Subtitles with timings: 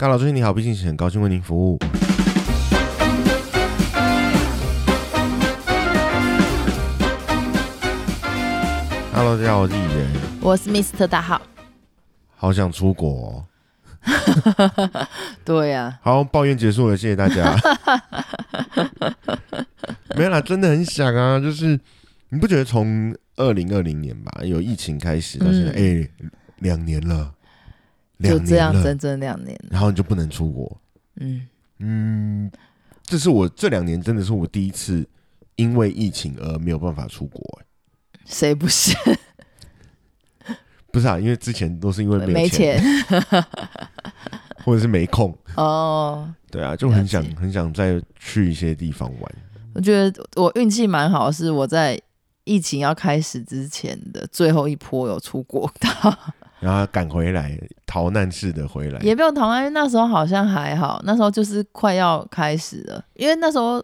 [0.00, 1.78] 高老师你好，毕竟是很高兴为您服务。
[9.12, 10.10] Hello，大家好，我是蚁人，
[10.40, 11.42] 我是 Mr 大号。
[12.34, 13.44] 好想出国、哦。
[15.44, 17.54] 对呀、好，抱怨结束了，谢谢大家。
[20.16, 21.78] 没有啦，真的很想啊，就是
[22.30, 26.08] 你不觉得从二零二零年吧，有疫情开始到现在，哎、
[26.60, 27.30] 两年了，两
[28.22, 29.58] 就这样，整整两年。
[29.70, 30.80] 然后你就不能出国，
[31.16, 31.46] 嗯，
[31.78, 32.50] 嗯，
[33.04, 35.08] 这是我这两年真的是我第一次
[35.56, 37.66] 因为疫情而没有办法出国、欸。
[38.26, 38.96] 谁不是？
[40.92, 42.82] 不是啊，因为之前都是因为没钱，
[44.64, 49.32] 或者是没空，哦，对啊，就很想很想再去一些地方玩。
[49.72, 52.00] 我觉得我运气蛮好，是我在
[52.42, 56.18] 疫情要开始之前的最后一波有出国到，
[56.60, 59.00] 然后赶回来，逃难似的回来。
[59.00, 63.82] 也不用逃难，因为那时候好像还好，那时候就是快要开始了，因为那时候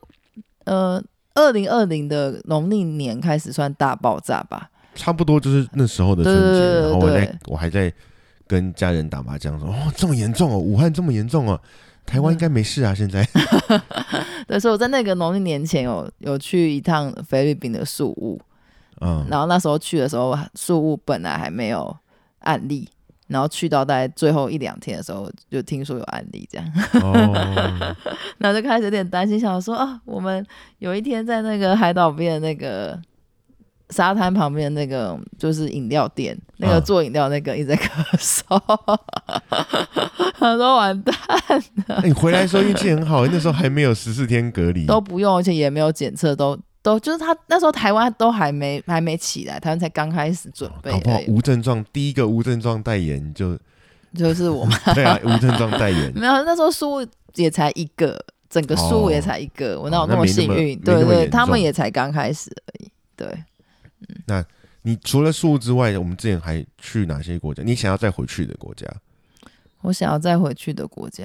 [0.64, 1.02] 呃，
[1.34, 4.70] 二零二零的农历年开始算大爆炸吧。
[4.94, 7.92] 差不多就是那时候的春节，然后我在我还在
[8.46, 11.60] 跟家人打麻将，说哦这么严重哦，武汉这么严重哦，
[12.06, 13.26] 台湾应该没事啊，现在。
[14.48, 18.40] 对，所以我在那个农历年前有有去一趟菲律宾的宿务，
[19.00, 21.94] 嗯，然后那时候去的时候，宿务本来还没有
[22.46, 22.88] 案例，
[23.28, 26.66] 然后去到大概最后一两天的时候，就听说有案例这样，
[27.02, 27.32] 哦，
[28.38, 30.44] 然后就开始有点担心，想说啊，我们
[30.78, 32.98] 有一天在那个海岛边的那个
[33.90, 36.84] 沙滩旁边那个就是饮料店，那个嗯。
[36.84, 38.60] 做饮料那个一直在咳嗽，
[40.38, 41.14] 他说完蛋
[41.88, 42.00] 了。
[42.04, 53.58] 你回来的时候运气很好，那时候还没有十四天隔离，都不用，而且也没有检测，都都就是他那时候台湾都还没还没起来，台湾才刚开始准备搞不好，无症状，第一个无症状代言就
[54.14, 54.78] 就是我们。
[54.94, 58.16] 对啊，无症状代言， 没有，那时候书也才一个，
[58.48, 60.48] 整个书也才一个，我哪有哦那么幸运？
[60.48, 62.88] 没对对，他们也才刚开始而已。
[63.16, 63.44] 对，
[64.26, 64.44] 那
[64.82, 67.64] 你除了树之外，我们之前还去哪些国家？
[67.64, 68.86] 你想要再回去的国家？
[69.80, 71.24] 我想要再回去的国家，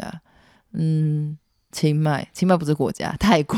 [0.74, 1.38] 嗯，
[1.72, 3.58] 清迈，清迈不是国家， 泰国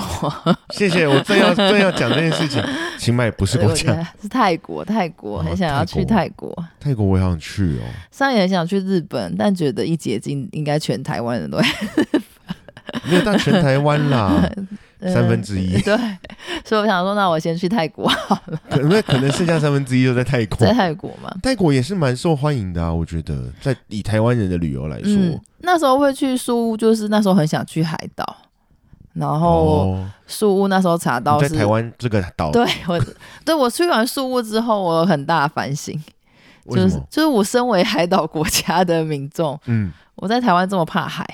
[0.70, 2.64] 谢谢，我正要正要讲这件事情。
[2.98, 6.56] 清迈不是国家，是泰国，泰国哦很想要去泰国。
[6.80, 7.84] 泰国我也想去哦。
[8.12, 11.66] 上也很想去日本，但觉得一解禁，应该全台湾人都会
[13.06, 14.50] 没有到全台湾啦，
[15.12, 15.76] 三分之一。
[15.76, 15.98] 嗯对，
[16.64, 20.58] 所以我想说，那我先去泰国好了，可能可能剩下三分之一都在泰国。
[20.60, 20.72] 在。
[20.74, 21.34] 泰国嘛。
[21.42, 28.38] 泰国也是蛮受欢迎的啊，我觉得在以台湾人的旅游来说，嗯，那时候会去苏屋，就是那时候很想去海岛，
[29.14, 33.00] 然后哦，树屋那时候查到是，台湾这个岛，对我，
[33.44, 35.98] 对我去完树屋之后，我有很大的反省，
[36.70, 37.02] 就是？
[37.10, 39.92] 就是我身为海岛国家的民众，嗯。
[40.16, 41.26] 我在台湾这么怕海，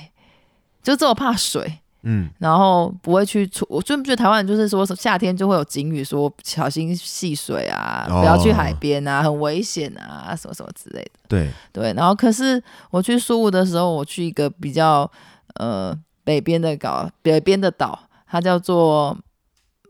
[0.82, 11.10] 就这么怕水，嗯，然后不会去出，我就觉得台湾人就是说夏天就会有警语说小心戏水啊，哦不要去海边啊，很危险啊，什么什么之类的。
[11.28, 15.10] 对，对，然后可是我去苏武的时候，我去一个比较
[15.56, 15.94] 呃
[16.24, 19.16] 北边的岛，北边的岛，它叫做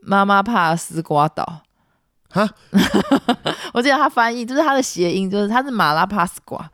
[0.02, 1.60] 妈妈帕丝瓜岛。
[2.32, 2.48] 哈，
[3.74, 6.70] 我记得它翻译就是它的谐音，就是它是马拉帕斯瓜，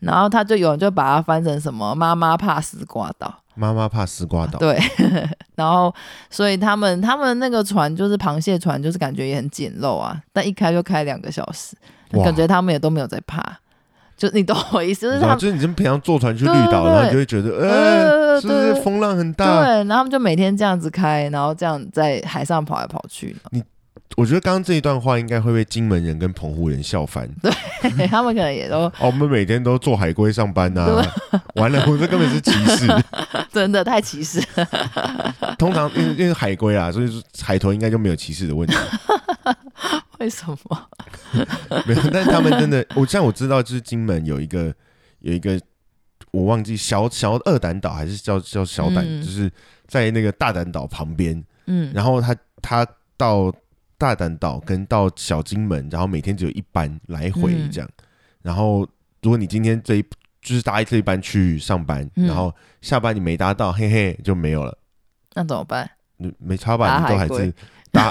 [0.00, 3.42] 然后他就有人就把它翻成什么妈妈帕丝瓜岛。
[3.58, 4.78] 妈妈怕丝瓜岛，对，
[5.56, 5.92] 然后
[6.30, 11.76] 所以他们他们那个船就是螃蟹船，就是感觉也很简陋啊，但一开就开两个小时，
[12.24, 13.42] 感觉他们也都没有在怕。
[14.16, 19.44] 就你懂我意思， 就是他们就是你这平常坐船去绿岛，然后你就会觉得，呃呃，是不是对风浪很大？
[19.44, 23.36] 对，然后他们就每天这样子开，然后这样在海上跑来跑去，
[24.18, 27.28] 我觉得刚刚这一段话应该会被金门人跟澎湖人笑翻。
[27.40, 27.52] 对
[28.08, 31.00] 他们可能也都哦，我们每天都坐海龟上班呐、
[31.54, 32.88] 完了，我这根本是歧视。
[33.52, 34.42] 真的太歧视。
[35.56, 38.74] 通常因为因为海龟啊，所以说海豚应该就没有歧视的问题。
[40.18, 40.88] 为什么？
[41.86, 44.74] 没有，但是他们真的，我像我知道，就是金门有一个
[45.20, 45.60] 有一个，
[46.32, 49.48] 我忘记小小二胆岛还是叫叫小胆，嗯就是
[49.86, 52.84] 在那个大胆岛旁边，嗯，然后他他
[53.16, 53.54] 到
[53.98, 57.90] 大胆岛跟到小金门，然后每天只有一班来回嗯这样。
[58.42, 58.88] 然后
[59.22, 60.02] 如果你今天这一
[60.40, 64.78] 就是搭这一班去上班，嗯然后下班你没搭到，嘿嘿就没有了，
[65.34, 65.90] 那怎么办？
[66.16, 67.00] 你没差吧？
[67.00, 67.52] 你都还是
[67.90, 68.10] 搭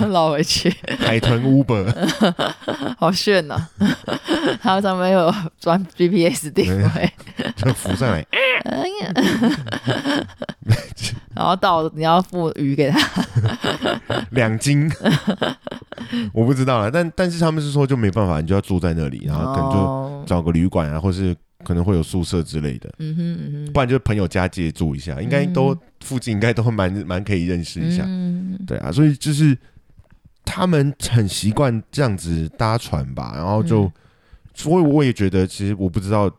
[0.00, 1.92] 要捞 回去，海豚 Uber，
[2.98, 3.68] 好炫呐、
[4.60, 7.12] 它上面有装 GPS 定位，
[7.56, 8.24] 就浮上来。
[8.64, 9.12] 哎呀，
[11.36, 12.98] 然后到你要付鱼给他，
[14.32, 14.90] 两斤，
[16.32, 28.04] 我不知道了，但但是他们是说就没办法，你就要住在那里，然后可能就哦找个旅馆啊，或是可能会有宿舍之类的，嗯哼嗯哼，不然就是朋友家借住一下，应该都附近应该都蛮蛮可以认识一下。
[28.06, 28.58] 嗯。
[28.66, 29.56] 对啊，所以就是
[30.44, 33.92] 他们很习惯这样子搭船吧，然后就，嗯。
[34.54, 36.30] 所以我也觉得，其实我不知道，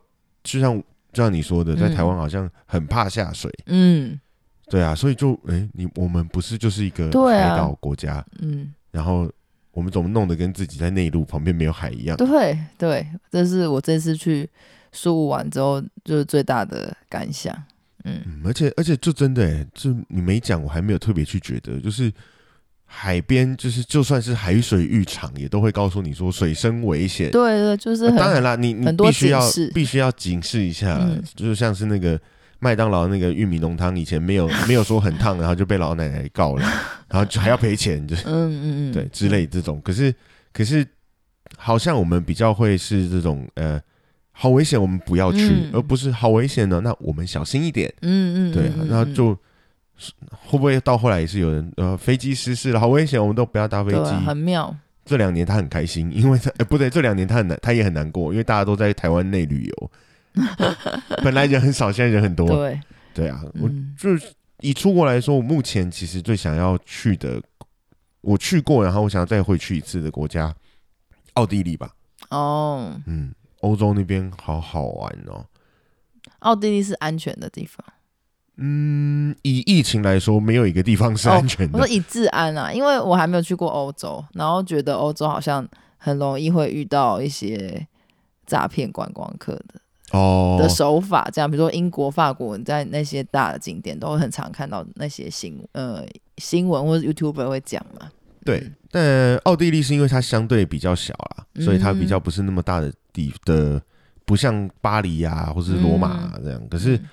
[0.42, 0.76] 就像
[1.12, 1.94] 就像你说的，在嗯。
[1.94, 4.18] 台湾好像很怕下水，嗯
[4.70, 9.30] 对啊，所以就哎、你我们不是就是一个海岛国家，嗯，然后
[9.72, 12.16] 我们怎么弄得跟自己在内陆旁边没有海一样？
[12.16, 14.48] 对对，这是我这次去
[14.92, 17.54] 苏武玩之后就是最大的感想。
[18.04, 22.10] 嗯嗯，而且而且就真的哎，就你没讲，我还没有特别去觉得，就是
[22.84, 27.30] 海边，就是就算是海水浴场，也都会告诉你说水深危险。
[27.30, 29.42] 对对，就是当然啦，你你必须要
[29.74, 32.18] 必须要警示一下，嗯就是像是那个
[32.58, 36.62] 麦当劳那个玉米浓汤，以前没有 没有说很烫，然后就被老奶奶告了，
[37.08, 39.80] 然后就还要赔钱，就是嗯嗯嗯，对之类这种。
[39.82, 40.14] 可是
[40.52, 40.86] 可是
[41.56, 43.80] 好像我们比较会是这种呃。
[44.40, 46.80] 好危险，我们不要去，嗯而不是好危险呢。
[46.84, 47.92] 那我们小心一点。
[48.02, 49.36] 嗯嗯，对啊，嗯嗯然后就
[50.30, 53.98] 会不会到后来也是有人呃飞机失事了，好危险，我们都不要搭飞机。
[53.98, 54.72] 啊很妙。
[55.04, 59.90] 这两年他很开心，因为他哎、不对，这两年他很难，他也很难过，因为大家都在台湾内旅游，
[61.22, 62.48] 本来人很少，现在人很多。
[62.48, 62.80] 对，
[63.14, 67.40] 对啊，我嗯就是以出国来说，我目前其实最想要去的，
[68.20, 70.54] 我去过，然后我想要再回去一次的国家，
[71.34, 71.90] 奥地利吧。
[72.30, 75.46] 哦，嗯，欧洲那边好好玩哦。
[76.40, 77.84] 奥地利是安全的地方。
[78.60, 81.78] 嗯，以疫情来说，没有一个地方是安全的。
[81.78, 87.86] 我说以治安啊，因为我还没有去过欧洲，然后觉得欧洲好像很容易会遇到一些
[88.46, 89.80] 诈骗观光客的
[90.12, 96.04] 哦的手法，这样比如说英国、法国，你在那些大的景点都会很常看到那些新呃
[96.38, 98.10] 新闻或者 YouTuber 会讲嘛。
[98.44, 103.80] 对，但奥地利是因为它相对比较小啦，所以它比较不是那么大的地的，
[104.24, 106.68] 不像巴黎啊或是罗马、啊这样。
[106.68, 107.08] 可是嗯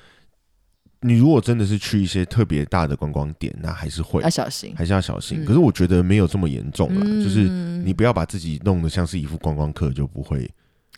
[1.01, 5.44] 你如果真的是去一些特别大的观光点，那还是会要小心，还是要小心。
[5.44, 7.50] 嗯可是我觉得没有这么严重啦，嗯就是
[7.83, 10.50] 你不要把自己弄得像是一副观光客，就不会。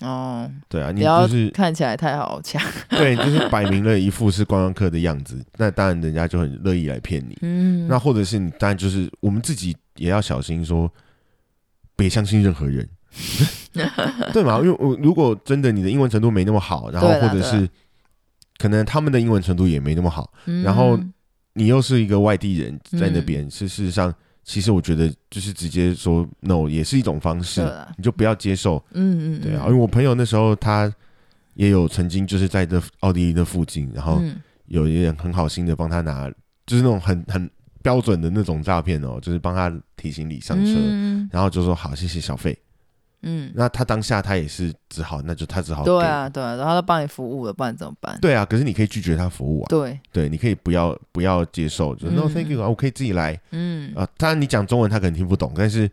[0.02, 2.62] 哦，对啊，你要就是看起来太好抢。
[2.90, 7.38] 对，就是摆明了一副是观光客的样子，那当然人家就很乐意来骗你。
[7.42, 10.92] 嗯，那或者是你当然就是我们自己也要小心，说
[11.96, 12.88] 别相信任何人，
[14.34, 14.60] 对嘛？
[14.60, 17.68] 因为我如果真的你的英文程度没那么好，然后或者是
[18.58, 21.00] 可能他们的英文程度也没那么好，嗯然后
[21.54, 24.14] 你又是一个外地人在那嗯边，是事实上，
[24.50, 27.62] 其实我觉得就是直接说 no 也是一种方式
[27.98, 29.66] 你就不要接受，嗯嗯，对啊。
[29.68, 30.90] 因为我朋友那时候他
[31.56, 36.30] 也有曾经就是在这奥地利的附近，然后嗯有一人很好心的帮他拿，
[36.66, 37.50] 就是那种很很
[37.82, 42.58] 标准的那种诈骗哦，就是帮他提行李上车，嗯然后就说好，谢谢小费。
[43.24, 48.18] 嗯，那他当下他也是只好，那就他只好对啊对啊，然后他帮你服务了，不然怎么办？
[48.22, 52.16] 对啊，可是你可以拒绝他服务啊，对，对，你可以不要不要接受，就嗯。
[52.16, 53.40] No thank you 啊，我可以自己来。
[53.52, 53.94] 嗯。
[53.96, 54.08] 啊。
[54.18, 55.90] 当然你讲中文他可能听不懂，但是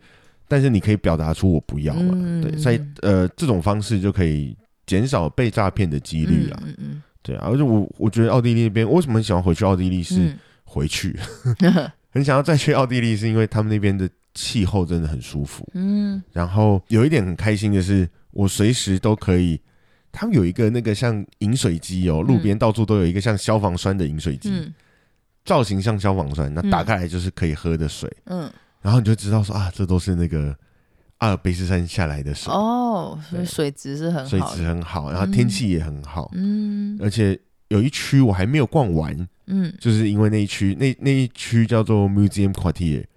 [0.47, 4.55] 但是你可以表达出我不要嘛，嗯对，所以呃这种方式就可以
[4.85, 10.37] 减少被诈骗的几率啊，嗯嗯对啊，而且我我觉得奥地利那边为什么很喜欢回去奥地利是嗯。
[10.67, 11.17] 回去，
[11.61, 15.67] 嗯 很想要再去奥地利，是因为他们那边的气候真的很舒服。
[15.73, 16.21] 嗯。
[16.31, 19.59] 然后有一点很开心的是，我随时都可以。
[20.11, 24.73] 他们有一个那个像饮水机哦，路边到处都有一个像消防栓的饮水机，嗯。
[25.43, 26.69] 造型像消防栓，那嗯。
[26.69, 28.49] 打开来就是可以喝的水，嗯，
[28.81, 30.57] 然后你就知道说啊，这都是那个
[31.17, 36.97] 阿尔卑斯山下来的水，哦，所以水质是很水好水，质很好，然后天气也很好，嗯。
[37.01, 39.15] 而且有一区我还没有逛完，
[39.47, 43.09] 嗯，就是因为那一区那那一区叫做 Museum Quartier，这是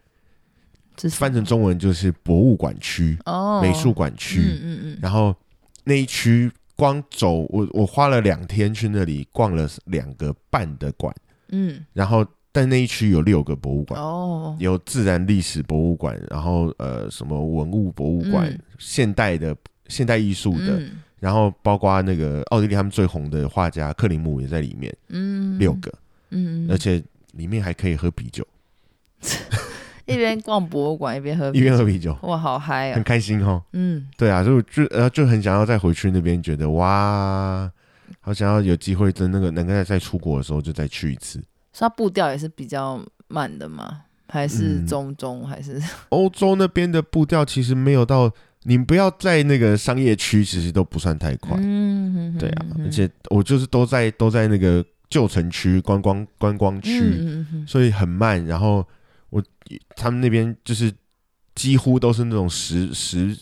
[1.11, 3.61] 翻成中文就是博物馆区、哦。
[3.62, 4.40] 美术馆区。
[4.40, 5.35] 嗯嗯嗯，然后
[5.85, 11.14] 那一区光走，我我花了两天去那里逛了两个半的馆，
[11.50, 11.85] 嗯。
[11.93, 18.61] 然后但那一区有六个博物馆，哦，有自然历史博物馆，然后呃什么文物博物馆、嗯。
[18.78, 19.57] 现代的
[19.88, 21.02] 现代艺术的，嗯。
[21.21, 25.59] 然后包括那个奥地利他们最红的画家克林姆也在里面，嗯。
[25.59, 25.93] 六个，
[26.31, 26.71] 嗯，嗯。
[26.71, 27.02] 而且
[27.33, 28.47] 里面还可以喝啤酒，
[30.09, 33.05] 一边逛博物馆一边喝一边喝啤酒，哇，好嗨啊很啊！
[33.05, 33.62] 开心哦。
[33.73, 37.71] 嗯，对啊，就就呃就很想要再回去那边，觉得哇，
[38.21, 41.38] 好想要有机会在那个能够再再出国的时候就再去一次。
[41.73, 51.57] 所以它步调也是比较慢的嘛，还是嗯中中还是 欧洲那边的步调其实没有到，你不要在那个商业区，其实都不算太快。
[51.61, 58.45] 嗯，对啊，嗯而且我就是都在都在那个旧城区观光观光区，所以很慢。
[58.47, 58.87] 然后我
[59.97, 60.93] 他们那边就是
[61.55, 63.37] 几乎都是那种石石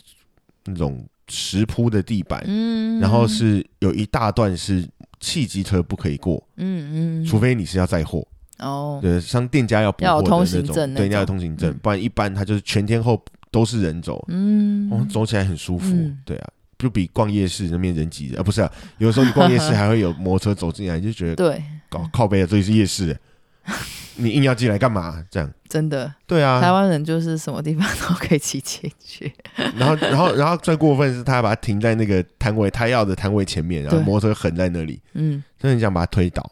[0.65, 4.87] 那种石铺的地板，嗯，然后是有一大段是
[5.21, 8.27] 汽机车不可以过，嗯嗯，除非你是要载货，
[8.59, 11.79] 哦，对，像店家要补货的要通行那种，那你要有通行证，嗯。
[11.83, 16.19] 不然一般他就是全天候都是人走，嗯，哦，走起来很舒服，嗯。
[16.25, 16.51] 对啊。
[16.79, 23.19] 就比逛夜市那边人挤人啊，不是啊，有时候你逛夜市还会有摩托车走进来，就觉得 对，搞靠背啊，这里是夜市
[23.65, 23.73] 欸，
[24.17, 25.25] 你硬要进来干嘛？
[25.31, 29.33] 这样，真的，对啊，台湾人就是什么地方都可以骑进去，
[29.77, 36.51] 然后，然后，然后最过分是，他还把它停在那个摊位，他要的摊位前面，然后摩托车横在那里，嗯，真的很想把它推倒。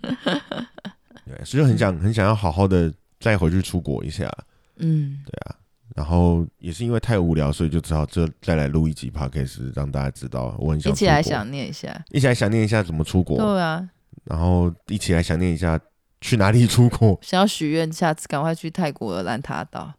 [0.02, 4.30] 对，所以就很想很想要好好的再回去出国一下，
[4.78, 5.56] 嗯，对啊。
[5.96, 13.86] 然后也是因为太无聊，所以就只好这再来录一集 podcast，让大家知道我很想一起来，想念一下，一起来想念一下怎么出国，对啊，
[14.24, 15.78] 然后一起来想念一下
[16.20, 19.92] 去哪里出国， 想要许愿，下次赶快去泰国的兰塔岛，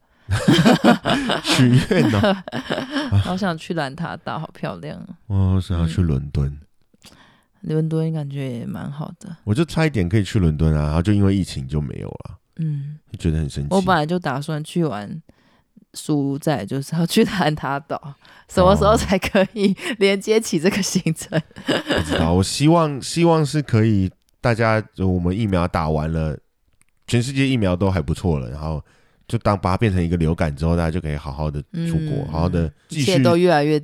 [1.43, 2.43] 许愿呢。
[3.23, 4.97] 好想去兰塔岛，好漂亮
[5.27, 6.57] 哦，我想要去伦敦。
[7.61, 13.69] 伦敦感觉也蛮好的，我就差一点可以去伦敦啊，然后就因为疫情就没有了，嗯，觉得很生气。
[13.69, 15.21] 我本来就打算去玩
[15.93, 18.15] 苏寨，就是要去兰塔岛，
[18.49, 21.39] 什么时候哦才可以连接起这个行程？
[21.65, 24.09] 不知道，我希望希望是可以，
[24.41, 26.38] 大家就我们疫苗打完了，
[27.07, 28.83] 全世界疫苗都还不错了，然后
[29.27, 33.81] 就当把它变成一个流感之后，大家就可以好好的出国，嗯好好的继续一切都越来越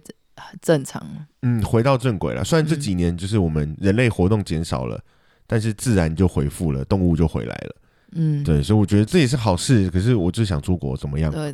[0.62, 1.28] 正常了。
[1.44, 2.44] 嗯回到正轨了。
[2.44, 5.00] 虽然这嗯几年就是我们人类活动减少了，
[5.46, 7.76] 但是自然就恢复了，动物就回来了。
[8.14, 9.90] 嗯，对，所以我觉得这也是好事。
[9.90, 11.30] 可是我就想出国，怎么样？
[11.30, 11.54] 对，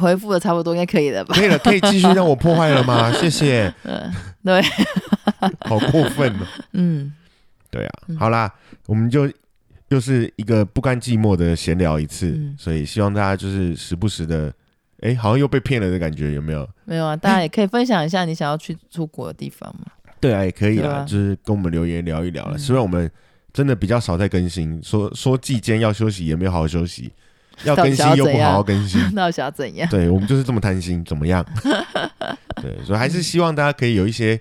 [0.00, 1.34] 回复的差不多应该可以了吧？
[1.34, 3.12] 可以了，可以继续让我破坏了吗？
[3.12, 4.10] 谢谢，嗯，
[4.44, 4.62] 对，
[5.68, 6.46] 好过分哦。
[6.74, 7.12] 嗯，
[7.70, 8.52] 对啊，嗯好啦，
[8.86, 9.30] 我们就
[9.88, 14.52] 又是一个不甘寂寞的闲聊一次，嗯所以希望大家就是时不时的，
[15.00, 16.68] 哎，好像又被骗了的感觉，有没有？
[16.84, 19.86] 没有啊，大家也可以分享一下你想要去出国的地方嘛。
[20.20, 22.56] 对啊，也可以啦，啊就是跟我们留言聊一聊了。
[22.56, 23.10] 嗯虽然我们
[23.52, 27.10] 真的比较少在更新，说说季间要休息也没有好好休息，
[27.64, 29.88] 要更新又不好好更新， 那我想要怎样？
[29.90, 31.44] 对我们就是这么贪心，怎么样？
[32.62, 34.38] 对，所以还是希望大家可以有一些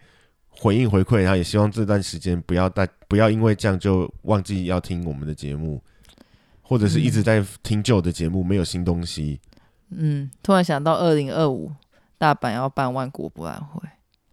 [0.50, 5.82] 回应回馈，然后也希望这段时间不要大不要因为这样就忘记要听我们的节目，
[6.62, 9.42] 或者是一直在听旧的节目，没有新东西。
[9.90, 11.72] 嗯，突然想到二零二五
[12.20, 13.82] 大阪要办万国博览会，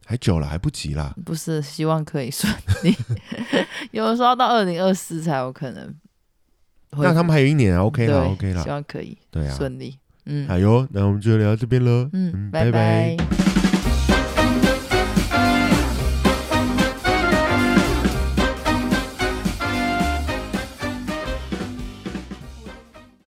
[0.05, 1.13] 还久了，还不急啦。
[1.25, 2.53] 不是希望可以顺
[2.83, 2.95] 利，
[3.91, 5.93] 有的时候要到二零二四才有可能。
[6.91, 9.55] 那他们还有一年啊，OK 啦，OK 啦希，望可以对啊。
[9.55, 9.97] 顺利。
[10.25, 12.09] 嗯好哟，那我们就聊到这边了。
[12.13, 13.46] 嗯，拜拜拜